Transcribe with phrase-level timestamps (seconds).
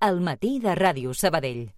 [0.00, 1.68] al matí de Ràdio Sabadell.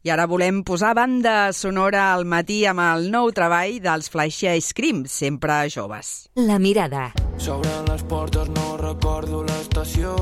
[0.00, 4.72] I ara volem posar banda sonora al matí amb el nou treball dels Flash Ice
[4.72, 6.30] Cream, sempre joves.
[6.40, 7.10] La mirada.
[7.36, 10.14] S'obren les portes, no recordo l'estació,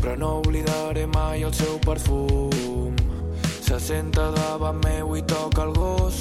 [0.00, 2.98] però no oblidaré mai el seu perfum.
[3.62, 6.18] Se senta davant meu i toca el gos,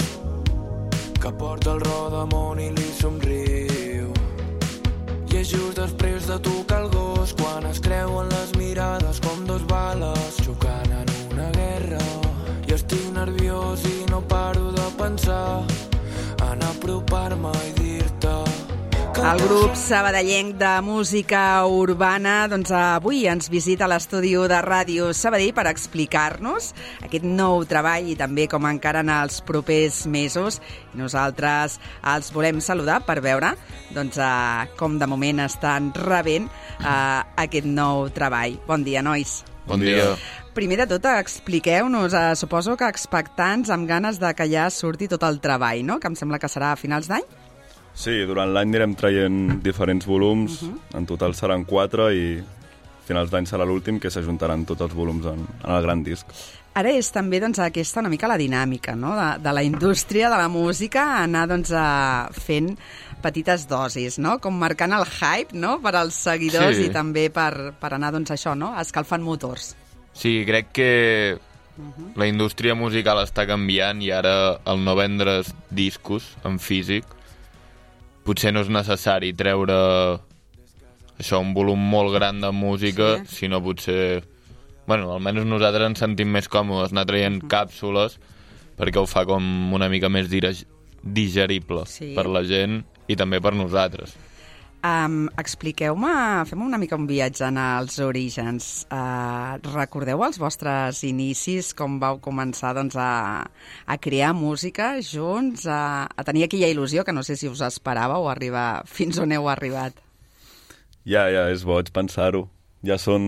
[1.17, 3.80] que porta el rodamont i li somriu.
[5.41, 10.35] És just després de tocar el gos, quan es creuen les mirades com dos bales
[10.45, 12.01] xocant en una guerra.
[12.69, 15.65] I estic nerviós i no paro de pensar
[16.45, 17.80] en apropar-me i
[19.21, 25.53] El grup sabadellenc de música urbana doncs avui ens visita a l'estudi de Ràdio Sabadell
[25.53, 26.71] per explicar-nos
[27.05, 30.57] aquest nou treball i també com encara en els propers mesos.
[30.95, 33.53] I nosaltres els volem saludar per veure
[33.93, 36.49] doncs, eh, com de moment estan rebent
[36.81, 38.57] eh, aquest nou treball.
[38.65, 39.43] Bon dia, nois.
[39.69, 40.15] Bon dia.
[40.57, 45.21] Primer de tot, expliqueu-nos, eh, suposo que expectants amb ganes de que ja surti tot
[45.29, 45.99] el treball, no?
[46.01, 47.29] que em sembla que serà a finals d'any?
[47.93, 50.97] Sí, durant l'any anirem traient diferents volums, uh -huh.
[50.97, 55.25] en total seran quatre i a finals d'any serà l'últim que s'ajuntaran tots els volums
[55.25, 56.25] en, en el gran disc.
[56.73, 59.11] Ara és també doncs, aquesta una mica la dinàmica no?
[59.17, 62.77] de, de la indústria de la música, anar doncs, a, fent
[63.21, 64.37] petites dosis, no?
[64.39, 65.79] com marcant el hype no?
[65.83, 66.85] per als seguidors Sí.
[66.87, 68.71] i també per, per anar doncs, això, no?
[68.79, 69.75] escalfant motors.
[70.13, 70.91] Sí, crec que
[72.15, 77.05] la indústria musical està canviant i ara el no vendre's discos en físic
[78.25, 79.75] potser no és necessari treure
[81.21, 83.35] això, un volum molt gran de música, Sí.
[83.45, 84.23] sinó potser...
[84.87, 88.17] Bueno, almenys nosaltres ens sentim més còmodes anar traient càpsules
[88.77, 90.27] perquè ho fa com una mica més
[91.03, 92.13] digerible Sí.
[92.15, 94.15] per la gent i també per nosaltres.
[94.81, 96.11] Um, Expliqueu-me,
[96.49, 98.69] fem una mica un viatge en els orígens.
[98.89, 103.45] Uh, recordeu els vostres inicis, com vau començar doncs, a,
[103.85, 108.25] a crear música junts, a, a tenir aquella il·lusió que no sé si us esperàveu
[108.31, 110.01] arribar fins on heu arribat.
[111.05, 112.47] Ja, ja, és boig pensar-ho.
[112.85, 113.23] Ja són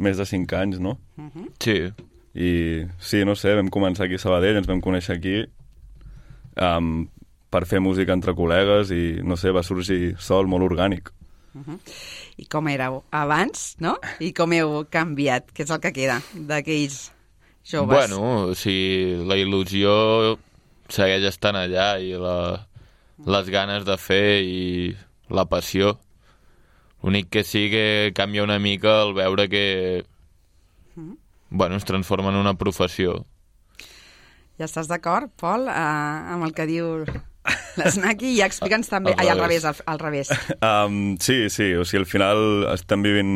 [0.00, 0.96] més de cinc anys, no?
[1.60, 1.76] Sí,
[2.34, 2.50] I
[2.96, 5.36] sí, no sé, vam començar aquí a Sabadell, ens vam conèixer aquí
[6.56, 7.04] um,
[7.54, 11.12] per fer música entre col·legues i, no sé, va sorgir sol, molt orgànic.
[12.42, 13.94] I com éreu abans, no?
[14.18, 17.12] I com heu canviat, que és el que queda d'aquells
[17.62, 17.94] joves.
[17.94, 19.92] Bueno, o sigui, la il·lusió
[20.90, 22.38] segueix estant allà i la,
[23.22, 24.64] les ganes de fer i
[25.30, 25.94] la passió.
[27.04, 29.66] L'únic que sí que canvia una mica el veure que
[31.54, 33.20] bueno, es transforma en una professió.
[34.58, 37.04] Ja estàs d'acord, Pol, uh, amb el que diu
[37.76, 38.34] l'Snaki?
[38.38, 39.12] I explica'ns també...
[39.14, 39.64] Al Ai, al revés.
[39.68, 40.30] al, al revés.
[40.60, 42.38] Um, sí, sí, o sigui, al final
[42.74, 43.34] estem vivint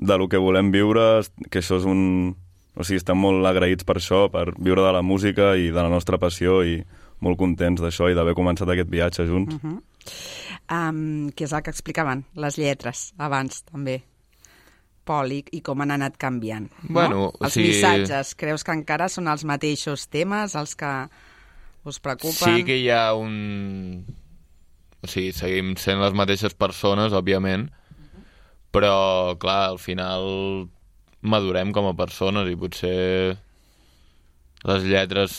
[0.00, 1.20] de lo que volem viure,
[1.50, 2.34] que això és un...
[2.80, 5.90] O sigui, estem molt agraïts per això, per viure de la música i de la
[5.92, 6.78] nostra passió i
[7.20, 9.58] molt contents d'això i d'haver començat aquest viatge junts.
[10.70, 13.98] Um, que és el que explicaven, les lletres, abans, també.
[15.04, 16.68] Pol, i, i com han anat canviant.
[16.86, 17.26] Bueno, no?
[17.42, 20.92] Els sigui- missatges, creus que encara són els mateixos temes, els que
[21.84, 22.32] us preocupen?
[22.36, 24.04] Sí que hi ha un...
[25.00, 27.70] O sigui, seguim sent les mateixes persones, òbviament,
[28.74, 30.68] però, clar, al final
[31.24, 33.38] madurem com a persones i potser
[34.68, 35.34] les lletres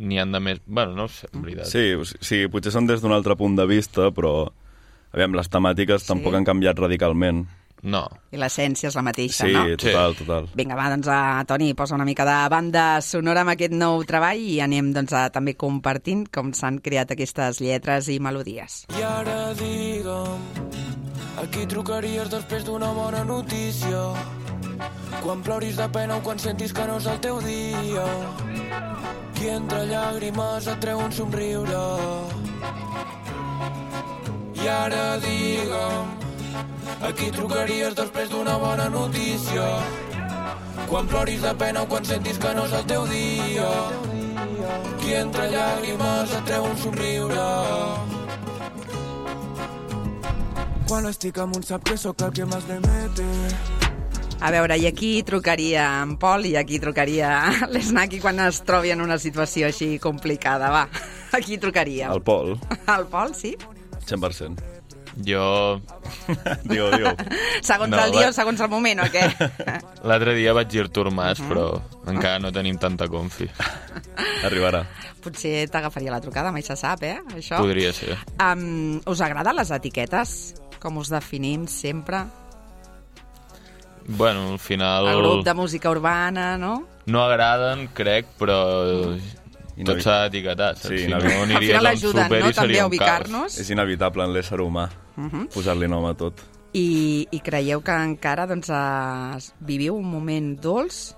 [0.00, 0.62] n'hi han de més...
[0.66, 1.68] Bueno, no ho sé, en veritat.
[1.70, 4.48] Sí, o sigui, potser són des d'un altre punt de vista, però
[5.14, 6.08] aviam, les temàtiques Sí.
[6.10, 7.44] tampoc han canviat radicalment.
[7.84, 8.00] No.
[8.32, 9.64] I l'essència és la mateixa, Sí, no?
[9.76, 10.46] total, total.
[10.56, 14.40] Vinga, va, doncs, a, Toni, posa una mica de banda sonora amb aquest nou treball
[14.40, 18.86] i anem doncs, a, també compartint com s'han creat aquestes lletres i melodies.
[18.96, 20.48] I ara digue'm,
[21.42, 24.06] a qui trucaries després d'una bona notícia?
[25.20, 28.08] Quan ploris de pena o quan sentis que no és el teu dia?
[29.36, 31.84] Qui entre llàgrimes et treu un somriure?
[34.64, 36.12] I ara digue'm,
[37.04, 39.64] a qui trucaries després d'una bona notícia?
[40.88, 43.68] Quan ploris de pena o quan sentis que no és el teu dia?
[45.02, 47.46] Qui entre llàgrimes et treu un somriure?
[50.88, 53.28] Quan estic amunt sap que sóc el que més le mete.
[54.44, 57.36] A veure, i aquí trucaria en Pol i aquí trucaria
[57.72, 60.86] l'Snaki quan es trobi en una situació així complicada, va.
[61.36, 62.12] Aquí trucaria.
[62.12, 62.54] El Pol,
[62.86, 63.56] El Pol, sí?
[64.06, 64.73] 100%.
[65.22, 65.78] Jo
[66.66, 67.14] Digue-ho, digue-ho.
[67.62, 69.22] Segons No, el dia va- o segons el moment, o què?
[70.10, 71.68] l'altre dia vaig dir Artur Mas, però
[72.10, 73.46] encara no tenim tanta confi.
[74.48, 74.82] Arribarà.
[75.24, 77.18] Potser t'agafaria la trucada, mai se sap, eh?
[77.36, 77.60] Això.
[77.62, 78.18] Podria ser.
[78.42, 80.34] Um, us agraden les etiquetes?
[80.82, 82.24] Com us definim sempre?
[84.06, 85.08] Bueno, al final...
[85.08, 86.74] El grup de música urbana, no?
[87.06, 88.58] No agraden, crec, però
[89.14, 89.16] no-
[89.82, 90.88] tot s'ha d'etiquetar, saps?
[90.88, 92.86] Sí, si no- no, Al aniries final a un súper no?, i també seria a
[92.86, 93.00] un caos.
[93.00, 93.58] ubicar-nos.
[93.58, 95.48] És inevitable en l'ésser humà Mhm.
[95.52, 96.40] posar-li nom a tot.
[96.72, 101.14] I, I creieu que encara doncs, eh, viviu un moment dolç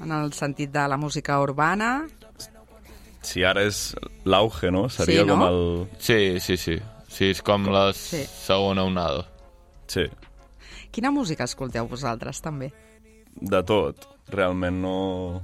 [0.00, 2.06] en el sentit de la música urbana?
[3.22, 3.94] Si ara és
[4.24, 4.88] l'auge, no?
[4.88, 5.34] Seria Sí, no?
[5.34, 5.88] com el...
[5.98, 6.78] Sí, sí, sí.
[7.08, 8.24] Sí, és com la Sí.
[8.26, 9.26] segona onada.
[9.86, 10.02] Sí,
[10.90, 12.72] Quina música escolteu vosaltres, també?
[13.40, 14.06] de tot.
[14.28, 15.42] Realment no...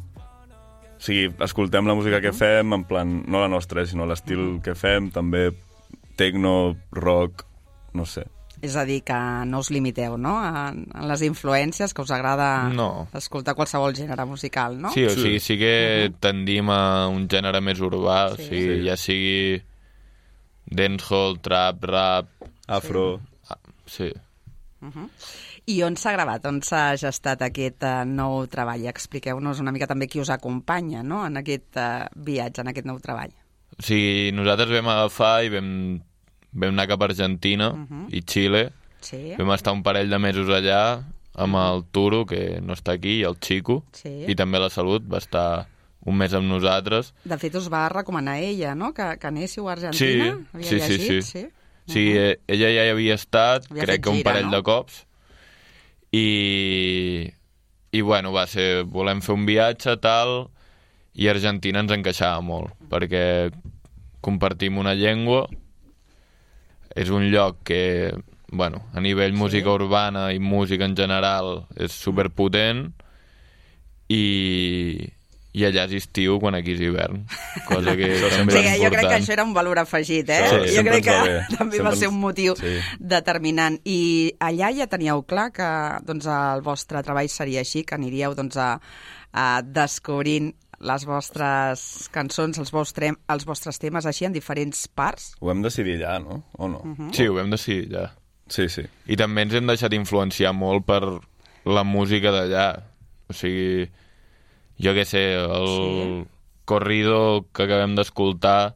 [1.00, 4.61] O sigui, escoltem la música que fem, en plan, no la nostra, eh, sinó l'estil
[4.62, 5.47] que fem, també
[6.20, 7.47] techno, rock,
[7.97, 8.26] no sé.
[8.61, 9.17] És a dir, que
[9.49, 13.08] no us limiteu, no?, en, en les influències, que us agrada No.
[13.17, 14.91] escoltar qualsevol gènere musical, no?
[14.93, 15.23] Sí, o Sí.
[15.23, 18.43] sigui, sí que tendim a un gènere més urbà, Sí.
[18.43, 18.85] o sigui, Sí.
[18.91, 19.62] ja sigui
[20.67, 22.29] dancehall, trap, rap...
[22.69, 23.20] Afro...
[23.49, 23.56] ah,
[23.87, 24.12] Sí.
[25.71, 28.87] I on s'ha gravat, on s'ha gestat aquest uh, nou treball?
[28.91, 32.99] Expliqueu-nos una mica també qui us acompanya, no?, en aquest uh, viatge, en aquest nou
[32.99, 33.32] treball.
[33.81, 35.69] Sigui, nosaltres vam agafar i vam,
[36.53, 37.71] vam anar cap a Argentina
[38.11, 38.71] i Xile.
[39.00, 41.00] Sí, Vam estar un parell de mesos allà
[41.41, 43.85] amb el Turo, que no està aquí, i el Chico.
[43.97, 44.26] Sí.
[44.29, 45.69] I també la Salut va estar
[46.05, 47.15] un mes amb nosaltres.
[47.25, 50.37] De fet, us va recomanar ella, no?, que, que anéssiu a Sí, Argentina.
[50.53, 51.23] Havia sí, sí, llegit, sí.
[51.23, 51.47] sí.
[51.47, 51.60] O
[51.90, 54.56] sigui, eh, ella ja hi havia estat, Havia crec que un gira, parell no?
[54.56, 55.02] de cops,
[56.12, 56.26] i,
[57.92, 60.48] i bueno, va ser, volem fer un viatge, tal,
[61.14, 63.25] i Argentina ens encaixava molt, perquè
[64.25, 65.44] compartim una llengua,
[66.98, 67.82] és un lloc que,
[68.50, 72.88] bueno, a nivell música urbana i música en general és superpotent,
[74.10, 74.25] i,
[75.52, 77.25] i allà és estiu quan aquí és hivern,
[77.67, 78.06] cosa que
[78.37, 80.44] també Sí, és jo crec que això era un valor afegit, eh?
[80.47, 81.17] Sí, jo crec que
[81.58, 82.76] també Sempre va ser un motiu Sí.
[83.00, 83.81] determinant.
[83.85, 85.69] I allà ja teníeu clar que
[86.06, 88.76] doncs, el vostre treball seria així, que aniríeu doncs, a,
[89.32, 95.35] a descobrint les vostres cançons, els, vostre, els vostres temes així en diferents parts?
[95.43, 96.38] Ho vam decidir allà, no?
[96.56, 96.81] O no?
[97.12, 98.06] Sí, ho vam decidir ja.
[98.50, 98.87] Sí, sí.
[99.06, 101.02] I també ens hem deixat influenciar molt per
[101.69, 102.64] la música d'allà.
[103.31, 103.85] O sigui,
[104.82, 106.29] jo què sé, el sí.
[106.65, 108.75] corrido que acabem d'escoltar,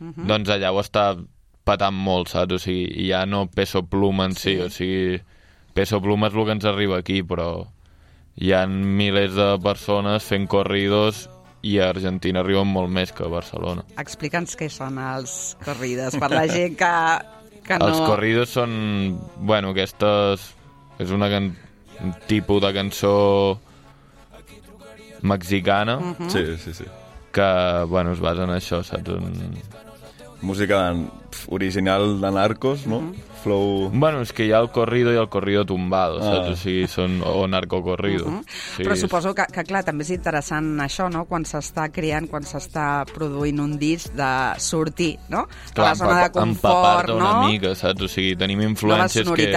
[0.00, 0.26] uh -huh.
[0.26, 1.16] doncs allà ho està
[1.64, 2.54] patant molt, saps?
[2.54, 4.60] O sigui, ja no Peso Pluma en si, Sí.
[4.60, 5.20] o sigui,
[5.74, 7.66] Peso Pluma és el que ens arriba aquí, però
[8.36, 11.28] hi ha milers de persones fent corridos
[11.62, 13.84] i a Argentina arriben molt més que a Barcelona.
[14.00, 16.94] Explica'ns què són els corrides, per la gent que,
[17.66, 17.88] que no...
[17.88, 19.20] Els corridos són...
[19.38, 20.54] Bueno, aquestes...
[20.98, 21.52] És una can...
[22.02, 23.60] un tipus de cançó
[25.22, 26.28] mexicana Mm.
[26.28, 26.84] Sí, sí, sí.
[27.32, 29.08] que, bueno, es basa en això, saps?
[29.08, 29.56] En...
[30.42, 33.00] Música de, pf, original de Narcos, no?
[33.00, 33.28] Mm-hmm.
[33.42, 33.90] Flow...
[33.92, 36.46] Bueno, és que hi ha el corrido i el corrido tumbado, saps?
[36.46, 36.52] Ah.
[36.52, 37.16] O sigui, són...
[37.26, 38.28] O narcocorrido.
[38.30, 38.44] Mhm.
[38.76, 42.46] sí, Però suposo que, que, clar, també és interessant això, no?, quan s'està creant, quan
[42.46, 44.30] s'està produint un disc de
[44.62, 47.18] sortir, no?, de la zona de confort, empapar-te no?
[47.18, 48.06] una mica, saps?
[48.06, 49.50] O sigui, tenim influències que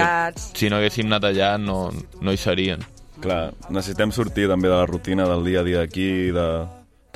[0.56, 1.90] si no haguéssim anat allà no,
[2.20, 2.82] no hi serien.
[3.20, 6.46] Clar, necessitem sortir també de la rutina del dia a dia aquí, de...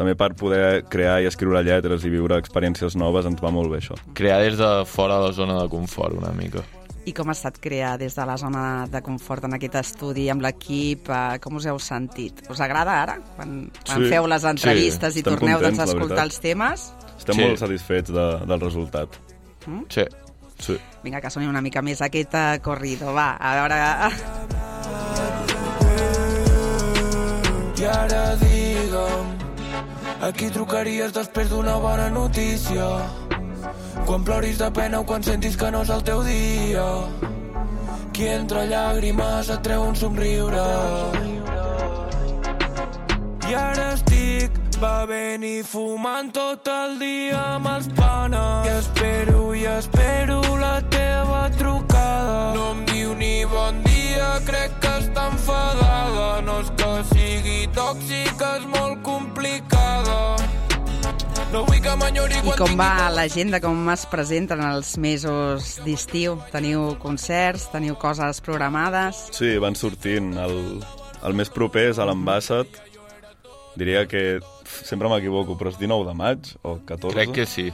[0.00, 3.82] també per poder crear i escriure lletres i viure experiències noves ens va molt bé
[3.82, 3.99] això.
[4.17, 6.62] Crear des de fora de la zona de confort una mica.
[7.05, 10.43] I com ha estat crear des de la zona de confort en aquest estudi, amb
[10.44, 12.43] l'equip, eh, com us heu sentit?
[12.52, 15.85] Us agrada ara, quan, quan Sí, feu les entrevistes sí, i estem torneu doncs, a
[15.87, 16.87] contents, escoltar els temes?
[17.19, 17.45] Estem Sí.
[17.45, 19.16] molt satisfets de, del resultat.
[19.88, 20.04] Sí.
[20.61, 20.76] Sí.
[21.02, 24.60] Vinga, que soni una mica més aquest uh, corrido, va, a veure...
[27.80, 29.28] I ara digue'm
[30.20, 32.88] a qui trucaries després d'una bona notícia?
[34.04, 36.84] Quan ploris de pena o quan sentis que no és el teu dia?
[38.12, 40.66] Qui entre llàgrimes et treu un somriure.
[43.49, 48.68] I ara estic bevent i fumant tot el dia amb els panes.
[48.68, 51.29] I espero i espero la teva
[61.61, 66.38] I com va l'agenda, com es presenten els mesos d'estiu?
[66.55, 69.26] Teniu concerts, teniu coses programades?
[69.37, 70.33] Sí, van sortint.
[70.40, 70.81] El,
[71.21, 72.81] el més proper és a l'Ambassat.
[73.76, 74.40] Diria que
[74.71, 77.12] sempre m'equivoco, però és 19 de maig o 14?
[77.19, 77.67] Crec que sí.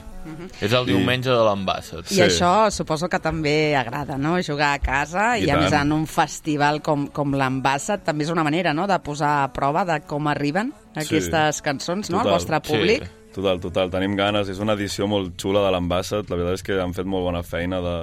[0.59, 2.11] És el I- diumenge de l'Ambassat.
[2.11, 2.21] I Sí.
[2.27, 6.05] això suposo que també agrada, no?, jugar a casa i, I a més en un
[6.07, 10.27] festival com, com l'Ambassat també és una manera, no?, de posar a prova de com
[10.27, 12.35] arriben aquestes cançons, no?, al Total.
[12.35, 13.15] vostre Sí.
[13.37, 14.49] Total, total, tenim ganes.
[14.49, 16.31] És una edició molt xula de l'Ambassat.
[16.31, 17.97] La veritat és que han fet molt bona feina de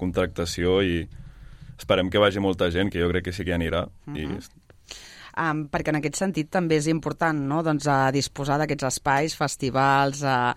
[0.00, 1.02] contractació i,
[1.76, 3.84] esperem que vagi molta gent, que jo crec que sí que anirà.
[4.06, 4.38] Uh -huh.
[4.38, 4.66] i
[5.38, 7.62] Um, perquè en aquest sentit també és important no?
[7.62, 10.52] doncs, a disposar d'aquests espais, festivals, a,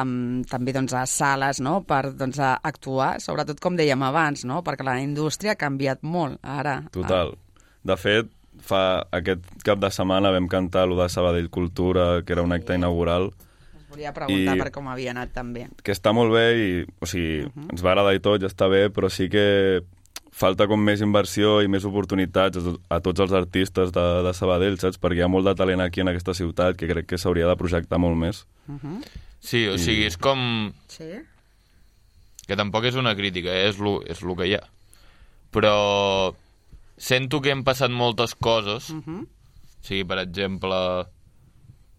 [0.00, 1.82] um, també doncs, a sales no?
[1.82, 4.62] per doncs, a actuar, sobretot com dèiem abans, no?
[4.62, 6.82] perquè la indústria ha canviat molt ara.
[6.90, 7.34] Total.
[7.84, 8.30] De fet,
[8.64, 12.78] fa aquest cap de setmana vam cantar lo de Sabadell Cultura, que era un acte
[12.80, 13.34] inaugural,
[13.94, 15.68] volia preguntar I- per com havia anat també.
[15.82, 16.70] que està molt bé i,
[17.00, 17.70] o sigui, uh -huh.
[17.72, 19.82] ens va agradar i tot, ja està bé, però sí que
[20.34, 24.32] falta com més inversió i més oportunitats a, to- a tots els artistes de, de
[24.34, 24.98] Sabadell, saps?
[24.98, 27.56] Perquè hi ha molt de talent aquí en aquesta ciutat que crec que s'hauria de
[27.56, 28.44] projectar molt més.
[29.40, 30.72] Sí, o sigui, és com...
[30.88, 31.04] Sí?
[32.46, 33.68] que tampoc és una crítica, eh?
[33.70, 34.62] és lo, és lo que hi ha.
[35.50, 36.34] Però
[36.96, 39.22] sento que hem passat moltes coses, uh -huh.
[39.22, 41.06] o sigui, per exemple,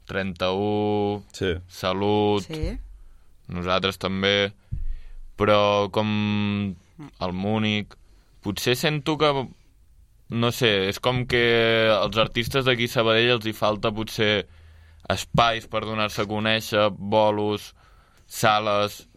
[0.06, 1.54] 31, Sí.
[1.68, 2.78] Salut, Sí?
[3.48, 4.54] nosaltres també,
[5.38, 6.76] però com
[7.22, 7.94] el Múnich,
[8.42, 9.32] potser sento que,
[10.30, 14.48] no sé, és com que als artistes d'aquí Sabadell els hi falta potser
[15.10, 17.74] espais per donar-se a conèixer, bolos,
[18.28, 19.08] sales...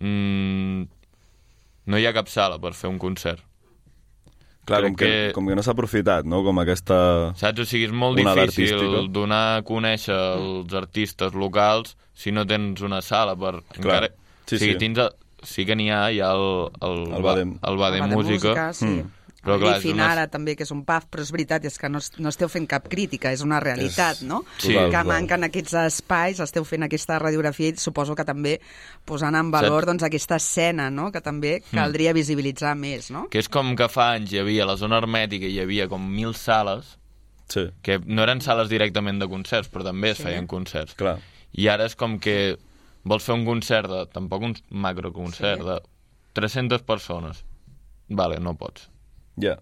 [0.00, 0.84] Mm,
[1.88, 3.40] no hi ha cap sala per fer un concert.
[4.68, 6.98] Clar, Crec com que, que- com que no s'ha aprofitat, no?, com aquesta...
[7.40, 7.64] Saps?
[7.64, 9.04] O sigui, és molt difícil artística.
[9.16, 13.62] donar a conèixer els artistes locals si no tens una sala per...
[13.80, 14.10] Clar.
[14.44, 14.78] Sí, o sigui, sí.
[14.84, 15.14] Tens, el-
[15.48, 16.48] sí que n'hi ha, hi ha el,
[16.82, 17.56] el, El Badem.
[17.62, 18.84] el Badem Parlar de Música, sí.
[18.86, 19.06] Mm.
[19.48, 21.78] Però, clar, Griffin és una- ara també, que és un pub, però és veritat, és
[21.78, 24.44] que no, es- no esteu fent cap crítica, és una realitat, És- no?
[24.58, 24.68] Sí.
[24.68, 25.06] que Total, total.
[25.06, 28.60] manquen aquests espais, esteu fent aquesta radiografia i suposo que també
[29.04, 31.74] posant en valor doncs, aquesta escena, no?, que també Mm.
[31.76, 33.28] caldria visibilitzar més, no?
[33.30, 36.06] que és com que fa anys hi havia a la zona hermètica hi havia com
[36.06, 36.98] mil sales
[37.48, 40.24] Sí, que no eren sales directament de concerts però també es Sí.
[40.24, 41.18] feien concerts clar.
[41.52, 42.58] i ara és com que
[43.04, 45.66] vols fer un concert de, tampoc un macroconcert Sí.
[45.66, 45.80] de
[46.34, 47.44] 300 persones
[48.10, 48.90] vale, no pots
[49.42, 49.56] Ja.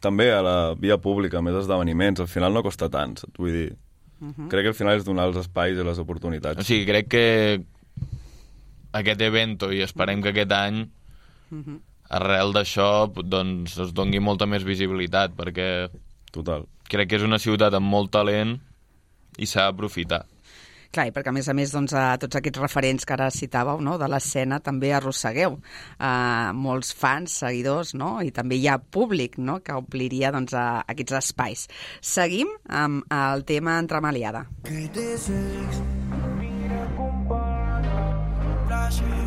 [0.00, 3.36] També a la via pública, més esdeveniments, al final no costa tant, saps?
[3.38, 3.70] vull dir...
[4.20, 6.60] Crec que al final és donar els espais i les oportunitats.
[6.60, 7.22] o sigui, crec que
[8.92, 10.82] aquest evento i esperem que aquest any
[12.10, 12.90] arrel d'això
[13.22, 15.88] doncs es dongui molta més visibilitat perquè
[16.34, 16.66] Total.
[16.90, 18.58] crec que és una ciutat amb molt talent
[19.38, 20.24] i s'ha d'aprofitar
[20.90, 23.78] Clar, i perquè a més a més doncs, a tots aquests referents que ara citàveu
[23.86, 23.94] no?
[24.00, 28.16] de l'escena també arrossegueu uh, molts fans, seguidors, no?
[28.26, 29.60] i també hi ha públic no?
[29.62, 31.68] que ompliria doncs, a aquests espais.
[32.02, 34.48] Seguim amb el tema entremaliada.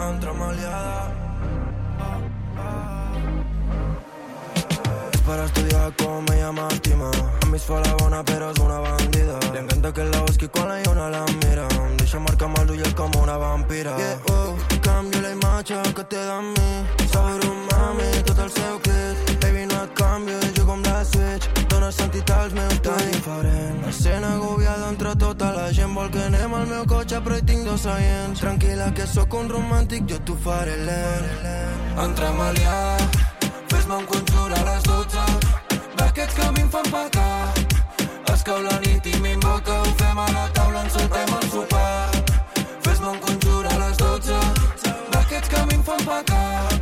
[0.04, 1.13] Entremaliada.
[5.26, 7.10] Para estudiar como me llama estima.
[7.42, 9.40] A mi es fa la bona, però és una bandida.
[9.54, 11.68] Li encanta que la busqui quan la lluna la mira.
[11.86, 13.96] Em deixa marcar amb els ulls com una vampira.
[13.98, 17.08] Yeah, oh, canvio la imatge que té de mi.
[17.12, 19.36] Saber un mami, tot el seu crit.
[19.42, 21.48] Baby, no et canvio, jugo amb la Switch.
[21.70, 23.86] Dóna sentit als meus tan diferent.
[23.88, 25.94] Escena agobiada entre tota la gent.
[25.96, 28.40] Vol que anem al meu cotxe, però hi tinc dos seients.
[28.44, 31.30] Tranquil·la, que sóc un romàntic, jo t'ho faré lent.
[32.04, 33.33] Entremaliada,
[33.84, 35.24] fes-me un conjur a les 12.
[35.98, 37.54] D'aquests que a mi em fan pecar.
[38.34, 42.24] Es cau la nit i m'invoca, ho fem a la taula, encetem el sopar.
[42.88, 44.40] Fes-me un conjur a les 12.
[45.12, 46.73] D'aquests que a mi em fan pecar.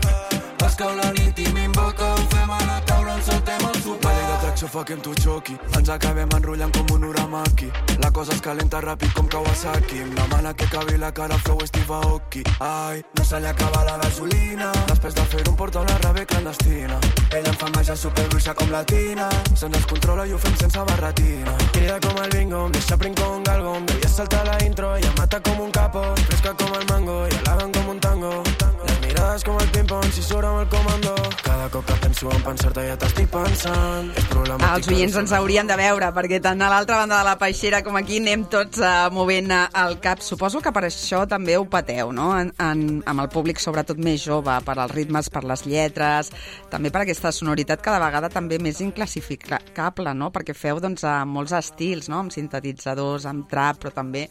[4.62, 5.56] D'atracció fa que amb tu xoqui.
[5.74, 7.70] Ens acabem enrotllant com un uramaki.
[7.98, 10.03] La cosa es calenta ràpid com Kawasaki.
[10.03, 12.44] Em demana que acabi la cara flow Steve Aoki.
[12.60, 14.70] Ai, no se li acaba la gasolina.
[14.91, 17.00] Després de fer un porta una rave clandestina.
[17.32, 19.30] Ella em fa màgia superbruixa com la Tina.
[19.56, 21.58] Se'ns descontrola i ho fem sense barretina.
[21.72, 23.75] Crida com el bingo, em deixa prim com un galgo.
[23.80, 26.06] Em devia saltar la intro, ella mata com un capo.
[26.27, 28.44] Fresca com el mango i alaben com un tango.
[28.86, 31.15] Les mirades com el ping-pong, si surt amb el comando.
[31.41, 34.13] Cada cop que penso en pensar-te ja t'estic pensant.
[34.18, 34.88] És problemàtic.
[34.88, 37.98] Els oients ens haurien de veure, perquè tant a l'altra banda de la peixera com
[38.00, 40.22] aquí anem tots uh, movent eh, el cap.
[40.25, 42.29] Suposo que per això també ho pateu, no?
[42.38, 46.31] En, en, amb el públic, sobretot més jove, per als ritmes, per les lletres,
[46.72, 50.31] també per aquesta sonoritat cada vegada també més inclassificable, no?
[50.36, 52.22] Perquè feu doncs, a molts estils, no?
[52.25, 54.27] Amb sintetitzadors, amb trap, però també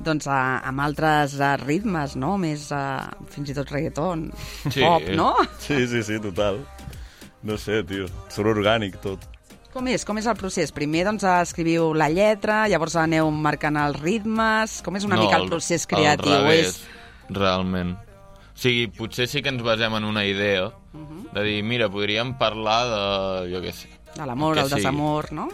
[0.00, 2.36] doncs, a, amb altres uh, ritmes, no?
[2.40, 4.28] Més, uh, fins i tot reggaeton,
[4.70, 4.82] Sí.
[4.84, 5.32] pop, no?
[5.58, 6.60] Sí, sí, sí, total.
[7.42, 9.24] No sé, tio, surt orgànic tot.
[9.72, 10.02] Com és?
[10.04, 10.72] Com és el procés?
[10.74, 14.80] Primer doncs, escriviu la lletra, llavors aneu marcant els ritmes...
[14.82, 16.32] Com és una no, mica el procés creatiu?
[16.34, 17.34] Al revés, és...
[17.36, 17.92] realment.
[18.50, 21.28] O sigui, potser sí que ens basem en una idea Mhm.
[21.32, 23.02] de dir, mira, podríem parlar de,
[23.54, 23.86] jo què sé,
[24.16, 24.80] De l'amor, el sigui.
[24.80, 25.44] desamor, no?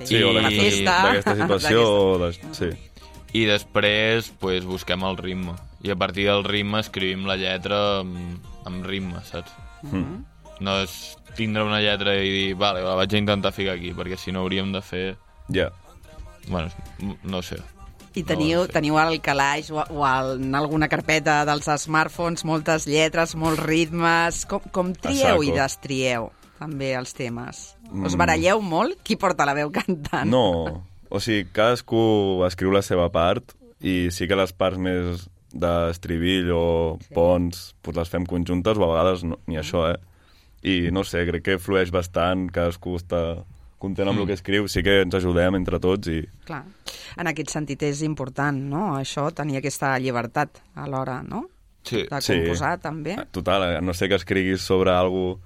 [0.00, 0.94] Sí, o la d'aquesta festa.
[1.02, 2.30] d'aquesta situació, o de...
[2.56, 2.70] sí.
[3.36, 5.52] i després pues, busquem el ritme.
[5.84, 9.52] I a partir del ritme escrivim la lletra amb, amb ritme, saps?
[9.82, 10.24] Mm.
[10.64, 14.18] no és tindre una lletra i dir, vale, la vaig a intentar ficar aquí, perquè
[14.18, 15.04] si no hauríem de fer...
[15.52, 15.70] Ja.
[16.48, 16.70] Bueno,
[17.24, 17.58] no sé.
[18.14, 22.86] I teniu, No, teniu al calaix o, o al, en alguna carpeta dels smartphones moltes
[22.90, 24.44] lletres, molts ritmes...
[24.50, 27.60] Com, com trieu i destrieu també els temes?
[27.90, 28.18] Us Mm.
[28.18, 28.98] baralleu molt?
[29.06, 30.28] Qui porta la veu cantant?
[30.28, 36.50] No, o sigui, cadascú escriu la seva part i sí que les parts més d'estribill
[36.54, 36.64] o
[37.00, 37.14] sí.
[37.14, 39.98] ponts pues les fem conjuntes o a vegades no, ni això, eh?
[40.62, 43.44] I no sé, crec que flueix bastant, cadascú està
[43.80, 44.20] content amb mm.
[44.20, 46.64] el que escriu, sí que ens ajudem entre tots i Clar.
[47.16, 51.46] En aquest sentit és important, no?, això, tenir aquesta llibertat a l'hora, no?,
[51.82, 52.02] Sí.
[52.10, 52.34] de Sí.
[52.36, 55.40] composar també, total, a no sé que escriguis sobre algo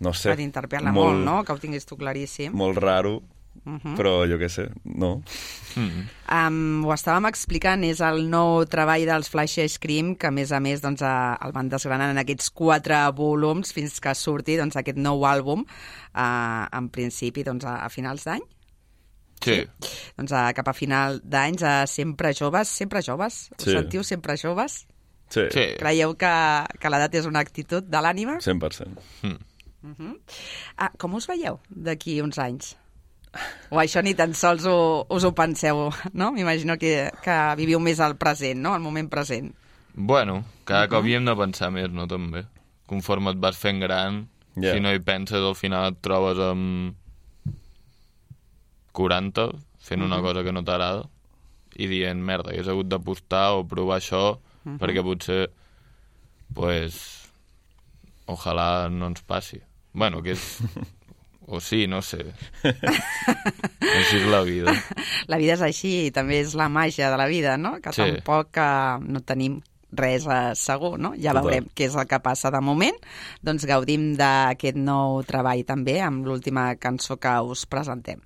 [0.00, 2.52] no sé, per interpretar-la molt, no?, que ho tinguis tu claríssim.
[2.52, 3.22] molt raro,
[3.64, 3.96] Uh -huh.
[3.96, 5.22] però jo què sé, no.
[5.76, 6.08] Mm.
[6.32, 10.52] Um, ho estàvem explicant, és el nou treball dels Flash Ice Cream, que a més
[10.52, 14.76] a més doncs, eh, el van desgranant en aquests quatre volums fins que surti doncs,
[14.76, 15.60] aquest nou àlbum,
[16.14, 18.42] uh, en principi doncs, a, a finals d'any.
[19.40, 19.66] Sí.
[20.16, 23.70] Doncs uh, cap a final d'anys, uh, sempre joves, sempre joves, us Sí.
[23.72, 24.86] sentiu sempre joves?
[25.28, 25.74] Sí, Sí.
[25.78, 28.38] Creieu que, que l'edat és una actitud de l'ànima?
[28.40, 28.98] 100%.
[30.76, 32.76] Ah, com us veieu d'aquí uns anys?
[33.70, 36.30] O això ni tan sols ho, us ho penseu, no?
[36.32, 38.72] M'imagino que, que viviu més al present, no?
[38.74, 39.50] Al moment present.
[39.94, 42.44] Bueno, cada cop hi hem de pensar més, no, també?
[42.88, 44.26] Conforme et vas fent gran,
[44.58, 44.72] Ja.
[44.74, 46.96] si no hi penses, al final et trobes amb
[48.92, 49.44] 40
[49.78, 51.04] fent una cosa que no t'agrada
[51.78, 54.22] i dient, merda, hagués hagut d'apostar o provar això
[54.80, 55.44] perquè potser,
[56.54, 56.96] pues,
[58.26, 59.60] ojalà no ens passi.
[59.94, 60.58] Bueno, que és...
[61.48, 62.18] O sí, no sé.
[62.62, 64.74] Així és la vida.
[65.32, 67.78] La vida és així i també és la màgia de la vida, no?
[67.80, 68.02] Que Sí.
[68.04, 69.58] tampoc eh, no tenim
[69.96, 71.14] res eh, segur, no?
[71.16, 71.44] Ja Total.
[71.46, 72.96] veurem què és el que passa de moment.
[73.40, 78.20] Doncs gaudim d'aquest nou treball també amb l'última cançó que us presentem.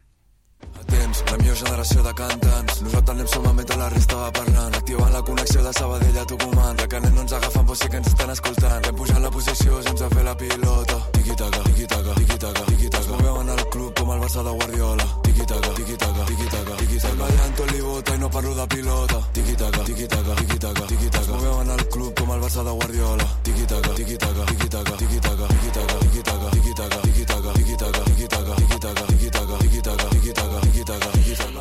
[1.13, 2.79] Temps, la millor generació de cantants.
[2.81, 4.75] Nosaltres anem sumant mentre la resta va parlant.
[4.79, 6.77] Activant la connexió de Sabadell a Tucumán.
[6.77, 8.87] De canet no ens agafen, però sí que ens estan escoltant.
[8.87, 10.97] Hem pujat la posició sense fer la pilota.
[11.13, 13.03] Tiqui-taca, tiqui-taca, tiqui-taca, tiqui-taca.
[13.03, 15.07] Es moveu en el club com el Barça de Guardiola.
[15.23, 16.73] Tiqui-taca, tiqui-taca, tiqui-taca.
[16.97, 19.19] Estem ballant tot li bota i no parlo de pilota.
[19.33, 21.23] Tiqui-taca, tiqui-taca, tiqui-taca, tiqui-taca.
[21.23, 23.27] Es moveu en el club com el Barça de Guardiola.
[23.43, 29.22] Tiqui-taca, tiqui-taca, tiqui-taca, tiqui-taca, tiqui-taca, tiqui-taca, tiqui-taca, tiqui-taca, tiqui-taca, tiqui-taca, tiqui-taca, tiqui-taca, tiqui-taca.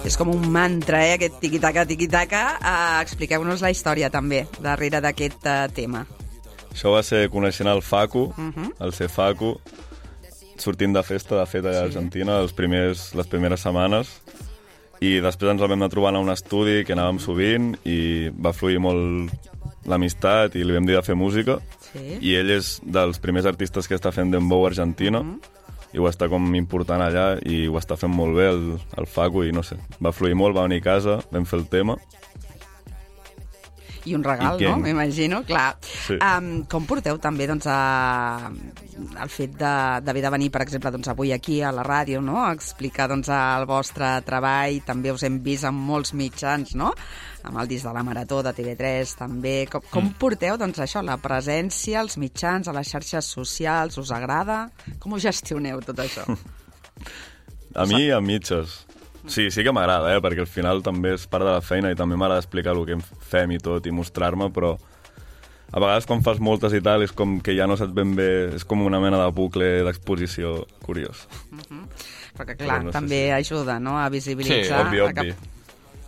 [0.06, 2.42] És com un mantra, eh, aquest tiqui-taca, tiqui-taca.
[2.58, 6.06] Uh, Expliqueu-nos la història també darrere d'aquest uh, tema.
[6.72, 8.52] Això va ser coneixent el Facu, uh Mhm.
[8.56, 8.72] -huh.
[8.80, 9.60] el Cefacu,
[10.58, 14.22] sortint de festa, de fet, a Argentina, els primers, les primeres setmanes,
[15.02, 18.54] i després ens el vam anar trobant a un estudi que anàvem sovint i va
[18.54, 19.32] fluir molt
[19.86, 21.58] l'amistat i li vam dir de fer música
[21.92, 22.20] Sí.
[22.22, 25.40] i ell és dels primers artistes que està fent dembow Argentina uh -huh.
[25.92, 28.64] I ho està com important allà i ho està fent molt bé el,
[28.98, 31.68] el Facu i no sé, va fluir molt, va venir a casa, vam fer el
[31.72, 31.98] tema
[34.06, 34.78] I un regal, I no?
[34.82, 35.76] M'imagino, clar.
[35.82, 36.16] Sí.
[36.18, 38.50] Um, com porteu també doncs, a,
[39.22, 42.40] el fet de- d'haver de, venir, per exemple, doncs, avui aquí a la ràdio, no?
[42.44, 46.94] a explicar doncs, el vostre treball, també us hem vist en molts mitjans, no?
[47.44, 49.68] amb el disc de la Marató, de TV3, també.
[49.72, 50.18] Com, com Mm.
[50.22, 54.70] porteu doncs, això, la presència, als mitjans, a les xarxes socials, us agrada?
[55.00, 56.26] Com ho gestioneu, tot això?
[57.74, 58.82] A mi, a mitges.
[59.28, 60.22] Sí, sí que m'agrada, eh?
[60.24, 62.98] perquè al final també és part de la feina i també m'agrada explicar el que
[63.30, 64.74] fem i tot i mostrar-me, però
[65.72, 68.56] a vegades quan fas moltes i tal és com que ja no saps ben bé,
[68.58, 71.28] és com una mena de bucle d'exposició curiós.
[72.36, 73.98] Perquè, clar, Però no sé també si- ajuda no?
[74.00, 74.88] a visibilitzar...
[74.88, 75.34] obvi, a obvi.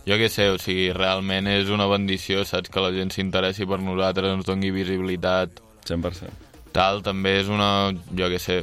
[0.04, 3.78] Jo què sé, o sigui, realment és una bendició, saps, que la gent s'interessi per
[3.80, 6.28] nosaltres, ens doni visibilitat, 100%.
[6.76, 8.58] tal, també és una, jo què sé,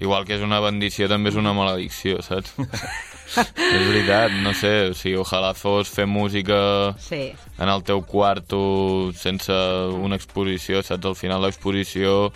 [0.00, 2.56] igual que és una bendició, també és una maledicció, saps?
[3.36, 6.60] és veritat, no sé, o sigui, ojalà fos fer música
[6.98, 8.60] Sí, en el teu quarto
[9.14, 9.54] sense
[9.94, 11.12] una exposició, saps?
[11.12, 12.30] Al final l'exposició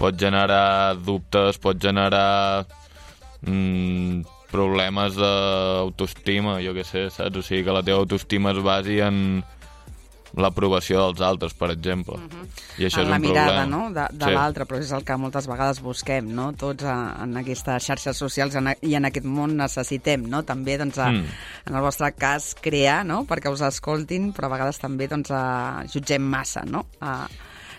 [0.00, 2.64] pot generar dubtes, pot generar
[3.42, 7.42] mm, problemes d'autoestima, jo què sé, saps?
[7.42, 9.42] O sigui, que la teva autoestima es basi en
[10.36, 12.16] l'aprovació dels altres, per exemple.
[12.78, 13.66] I això en és la un mirada problema.
[13.66, 13.90] no?
[13.92, 14.32] de, de Sí.
[14.32, 16.52] l'altre, però és el que moltes vegades busquem, no?
[16.56, 20.42] Tots a, en aquestes xarxes socials en, i en aquest món necessitem, no?
[20.42, 21.24] També, doncs, a, Mm.
[21.66, 23.24] en el vostre cas, crear, no?
[23.28, 26.86] Perquè us escoltin, però a vegades també, doncs, a, jutgem massa, no?
[27.00, 27.26] A,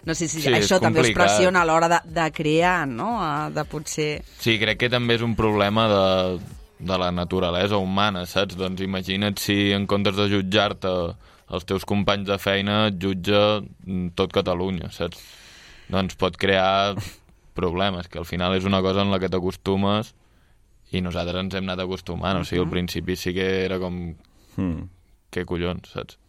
[0.06, 1.24] no sé si Sí, això també us complicat.
[1.24, 3.18] pressiona a l'hora de, de crear, no?
[3.22, 4.22] A, de potser...
[4.40, 6.40] Sí, crec que també és un problema de,
[6.80, 8.56] de la naturalesa humana, saps?
[8.60, 11.16] Doncs imagina't si en comptes de jutjar-te
[11.54, 15.20] els teus companys de feina et jutja mm, tot Catalunya, saps?
[15.94, 16.96] Doncs pot crear
[17.54, 20.14] problemes, que al final és una cosa en la que t'acostumes
[20.94, 24.16] i nosaltres ens hem anat acostumant, o sigui, al principi sí que era com,
[24.58, 24.84] Mm.
[25.34, 26.20] què collons, saps?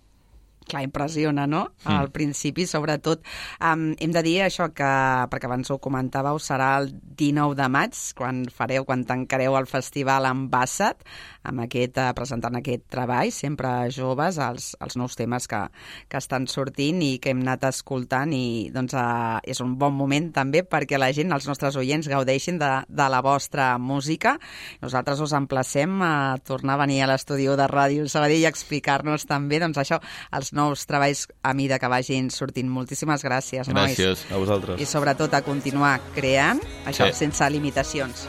[0.64, 1.66] Clar, impressiona, no?
[1.85, 3.20] Al principi, sobretot.
[3.61, 4.88] Um, hem de dir això que,
[5.29, 6.88] perquè abans ho comentàveu, serà el
[7.20, 11.05] 19 de maig, quan fareu, quan tancareu el festival amb Bassat,
[11.44, 15.61] amb aquest, uh, presentant aquest treball, sempre joves, els, els nous temes que,
[16.09, 20.31] que estan sortint i que hem anat escoltant i doncs uh, és un bon moment
[20.33, 24.38] també perquè la gent, els nostres oients, gaudeixin de, de la vostra música.
[24.81, 29.61] Nosaltres us emplacem a tornar a venir a l'estudi de Ràdio Sabadell i explicar-nos també,
[29.61, 30.00] doncs això,
[30.33, 32.71] els nous treballs a mida que vagin sortint.
[32.71, 33.93] Moltíssimes gràcies, nois.
[33.99, 34.25] Gràcies.
[34.33, 34.81] A vosaltres.
[34.81, 37.19] I sobretot a continuar creant, això, Sí.
[37.27, 38.29] sense limitacions.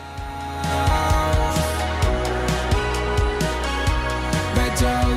[4.55, 5.14] Veig el